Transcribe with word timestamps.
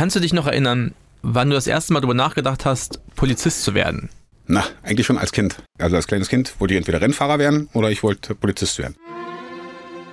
Kannst 0.00 0.16
du 0.16 0.20
dich 0.20 0.32
noch 0.32 0.46
erinnern, 0.46 0.94
wann 1.20 1.50
du 1.50 1.54
das 1.54 1.66
erste 1.66 1.92
Mal 1.92 2.00
darüber 2.00 2.14
nachgedacht 2.14 2.64
hast, 2.64 3.00
Polizist 3.16 3.64
zu 3.64 3.74
werden? 3.74 4.08
Na, 4.46 4.64
eigentlich 4.82 5.06
schon 5.06 5.18
als 5.18 5.30
Kind. 5.30 5.56
Also 5.76 5.96
als 5.96 6.06
kleines 6.06 6.30
Kind 6.30 6.58
wollte 6.58 6.72
ich 6.72 6.78
entweder 6.78 7.02
Rennfahrer 7.02 7.38
werden 7.38 7.68
oder 7.74 7.90
ich 7.90 8.02
wollte 8.02 8.34
Polizist 8.34 8.78
werden. 8.78 8.94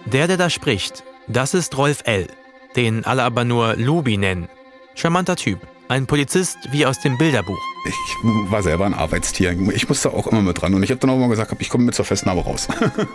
Der, 0.04 0.28
der 0.28 0.36
da 0.36 0.50
spricht, 0.50 1.06
das 1.30 1.54
ist 1.54 1.78
Rolf 1.78 2.02
L., 2.04 2.28
den 2.76 3.06
alle 3.06 3.24
aber 3.24 3.46
nur 3.46 3.78
Lubi 3.78 4.18
nennen. 4.18 4.50
Charmanter 4.96 5.38
Typ. 5.38 5.60
Ein 5.88 6.06
Polizist 6.06 6.58
wie 6.72 6.86
aus 6.86 7.00
dem 7.00 7.18
Bilderbuch. 7.18 7.62
Ich 7.86 8.52
war 8.52 8.64
selber 8.64 8.88
ein 8.88 8.94
Arbeitstier. 8.94 9.58
Ich 9.74 9.88
musste 9.88 10.12
auch 10.12 10.28
immer 10.28 10.42
mit 10.42 10.62
dran. 10.62 10.74
Und 10.74 10.84
ich 10.84 10.90
habe 10.90 11.00
dann 11.00 11.12
auch 11.12 11.18
mal 11.18 11.30
gesagt, 11.30 11.56
ich 11.60 11.70
komme 11.70 11.86
mit 11.86 11.96
zur 11.96 12.04
Festnahme 12.04 12.42
raus. 12.42 12.68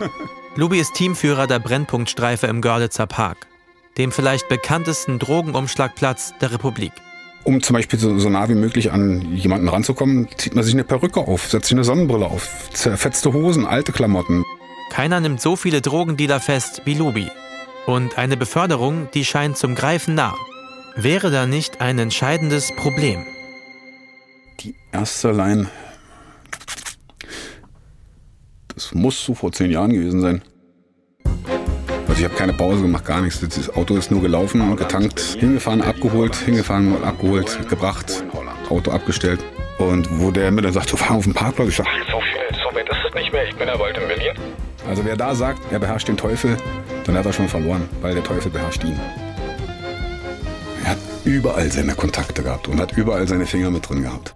Lubi 0.55 0.79
ist 0.79 0.95
Teamführer 0.95 1.45
der 1.45 1.59
Brennpunktstreife 1.59 2.47
im 2.47 2.61
Görlitzer 2.61 3.05
Park, 3.05 3.45
dem 3.97 4.11
vielleicht 4.11 4.49
bekanntesten 4.49 5.19
Drogenumschlagplatz 5.19 6.33
der 6.41 6.51
Republik. 6.51 6.91
Um 7.43 7.61
zum 7.61 7.75
Beispiel 7.75 7.99
so, 7.99 8.17
so 8.19 8.29
nah 8.29 8.47
wie 8.47 8.55
möglich 8.55 8.91
an 8.91 9.35
jemanden 9.35 9.67
ranzukommen, 9.67 10.27
zieht 10.37 10.55
man 10.55 10.63
sich 10.63 10.73
eine 10.73 10.85
Perücke 10.85 11.19
auf, 11.19 11.49
setzt 11.49 11.67
sich 11.67 11.75
eine 11.75 11.83
Sonnenbrille 11.83 12.25
auf, 12.25 12.69
zerfetzte 12.71 13.33
Hosen, 13.33 13.65
alte 13.65 13.91
Klamotten. 13.91 14.45
Keiner 14.91 15.19
nimmt 15.19 15.41
so 15.41 15.55
viele 15.55 15.81
Drogendealer 15.81 16.39
fest 16.39 16.83
wie 16.85 16.93
Lubi. 16.93 17.27
Und 17.85 18.17
eine 18.17 18.37
Beförderung, 18.37 19.09
die 19.13 19.25
scheint 19.25 19.57
zum 19.57 19.75
Greifen 19.75 20.15
nah. 20.15 20.35
Wäre 20.95 21.31
da 21.31 21.45
nicht 21.45 21.81
ein 21.81 21.99
entscheidendes 21.99 22.73
Problem? 22.75 23.25
Die 24.61 24.75
erste 24.91 25.31
Line. 25.31 25.67
Das 28.73 28.93
muss 28.93 29.23
so 29.23 29.35
vor 29.35 29.51
zehn 29.51 29.69
Jahren 29.69 29.91
gewesen 29.91 30.21
sein. 30.21 30.41
Also 32.13 32.25
ich 32.25 32.29
habe 32.29 32.37
keine 32.37 32.53
Pause 32.53 32.83
gemacht, 32.83 33.05
gar 33.05 33.21
nichts. 33.21 33.39
Das 33.39 33.75
Auto 33.75 33.97
ist 33.97 34.11
nur 34.11 34.21
gelaufen 34.21 34.61
und 34.61 34.77
getankt, 34.77 35.19
hingefahren, 35.19 35.81
abgeholt, 35.81 36.35
hingefahren, 36.35 37.03
abgeholt, 37.03 37.67
gebracht, 37.67 38.23
Auto 38.69 38.91
abgestellt. 38.91 39.39
Und 39.79 40.07
wo 40.19 40.29
der 40.29 40.51
mir 40.51 40.61
dann 40.61 40.73
sagt, 40.73 40.89
so 40.89 40.95
fahren 40.95 41.17
auf 41.17 41.23
den 41.23 41.33
Parkplatz, 41.33 41.69
ich 41.69 41.75
sag, 41.77 41.87
so 42.11 42.21
viel, 42.21 42.59
so 42.63 42.75
weit 42.77 42.87
ist 42.87 42.99
es 43.07 43.15
nicht 43.15 43.33
mehr, 43.33 43.49
ich 43.49 43.55
bin 43.55 43.67
ja 43.67 43.75
bald 43.75 43.97
in 43.97 44.07
Berlin. 44.07 44.35
Also 44.87 45.03
wer 45.03 45.17
da 45.17 45.33
sagt, 45.33 45.59
er 45.71 45.79
beherrscht 45.79 46.07
den 46.07 46.15
Teufel, 46.15 46.55
dann 47.05 47.17
hat 47.17 47.25
er 47.25 47.33
schon 47.33 47.47
verloren, 47.47 47.89
weil 48.03 48.13
der 48.13 48.23
Teufel 48.23 48.51
beherrscht 48.51 48.83
ihn. 48.83 48.99
Er 50.83 50.91
hat 50.91 50.99
überall 51.23 51.71
seine 51.71 51.95
Kontakte 51.95 52.43
gehabt 52.43 52.67
und 52.67 52.79
hat 52.79 52.95
überall 52.95 53.27
seine 53.27 53.47
Finger 53.47 53.71
mit 53.71 53.89
drin 53.89 54.03
gehabt. 54.03 54.35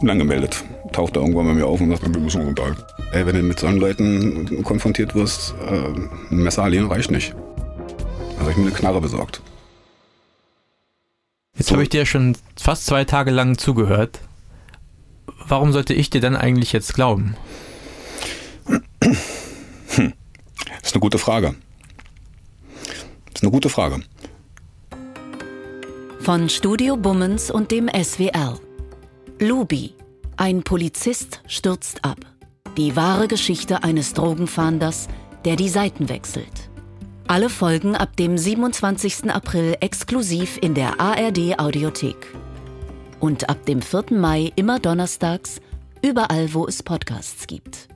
Und 0.00 0.06
dann 0.08 0.18
gemeldet. 0.18 0.64
Taucht 0.92 1.16
er 1.16 1.20
irgendwann 1.20 1.48
bei 1.48 1.52
mir 1.52 1.66
auf 1.66 1.82
und 1.82 1.90
sagt, 1.90 2.02
wir 2.02 2.18
müssen 2.18 2.40
uns 2.40 2.48
unterhalten. 2.48 2.82
Ey, 3.12 3.26
wenn 3.26 3.34
du 3.34 3.42
mit 3.42 3.58
solchen 3.58 3.78
Leuten 3.78 4.62
konfrontiert 4.62 5.16
wirst, 5.16 5.54
äh, 5.68 5.88
ein 6.30 6.42
Messer 6.42 6.62
allein 6.62 6.86
reicht 6.86 7.10
nicht. 7.10 7.34
Also 8.28 8.40
habe 8.40 8.50
ich 8.52 8.56
mir 8.56 8.66
eine 8.66 8.72
Knarre 8.72 9.00
besorgt. 9.00 9.42
Jetzt 11.56 11.68
so. 11.68 11.72
habe 11.72 11.82
ich 11.82 11.88
dir 11.88 12.06
schon 12.06 12.36
fast 12.56 12.86
zwei 12.86 13.04
Tage 13.04 13.32
lang 13.32 13.58
zugehört. 13.58 14.20
Warum 15.46 15.72
sollte 15.72 15.92
ich 15.92 16.08
dir 16.10 16.20
dann 16.20 16.36
eigentlich 16.36 16.72
jetzt 16.72 16.94
glauben? 16.94 17.34
Hm. 18.66 20.12
Das 20.78 20.88
ist 20.90 20.94
eine 20.94 21.00
gute 21.00 21.18
Frage. 21.18 21.56
Das 23.26 23.34
ist 23.34 23.42
eine 23.42 23.50
gute 23.50 23.68
Frage. 23.68 24.02
Von 26.20 26.48
Studio 26.48 26.96
Bummens 26.96 27.50
und 27.50 27.72
dem 27.72 27.88
SWR. 27.88 28.60
Lubi. 29.40 29.94
Ein 30.36 30.62
Polizist 30.62 31.42
stürzt 31.48 32.04
ab. 32.04 32.18
Die 32.76 32.94
wahre 32.94 33.26
Geschichte 33.26 33.82
eines 33.82 34.14
Drogenfahnders, 34.14 35.08
der 35.44 35.56
die 35.56 35.68
Seiten 35.68 36.08
wechselt. 36.08 36.70
Alle 37.26 37.48
Folgen 37.48 37.96
ab 37.96 38.16
dem 38.16 38.38
27. 38.38 39.28
April 39.30 39.76
exklusiv 39.80 40.56
in 40.60 40.74
der 40.74 41.00
ARD 41.00 41.58
Audiothek. 41.58 42.34
Und 43.18 43.48
ab 43.48 43.66
dem 43.66 43.82
4. 43.82 44.04
Mai 44.12 44.52
immer 44.54 44.78
donnerstags, 44.78 45.60
überall 46.00 46.54
wo 46.54 46.66
es 46.66 46.82
Podcasts 46.82 47.48
gibt. 47.48 47.89